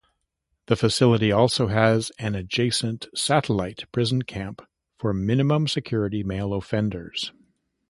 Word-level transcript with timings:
The 0.65 0.75
facility 0.75 1.31
also 1.31 1.67
has 1.67 2.11
an 2.17 2.33
adjacent 2.33 3.05
satellite 3.13 3.83
prison 3.91 4.23
camp 4.23 4.63
for 4.97 5.13
minimum-security 5.13 6.23
male 6.23 6.55
offenders. 6.55 7.31